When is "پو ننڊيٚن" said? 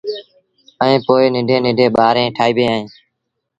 1.05-1.61